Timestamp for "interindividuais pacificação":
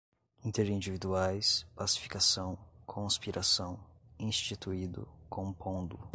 0.43-2.57